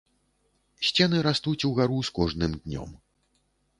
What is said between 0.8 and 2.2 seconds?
Сцены растуць угару з